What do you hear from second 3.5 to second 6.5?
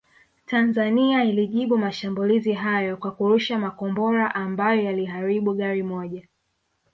makombora ambayo yaliharibu gari moja